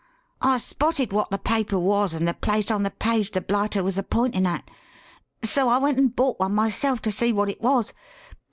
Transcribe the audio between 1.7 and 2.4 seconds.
was and the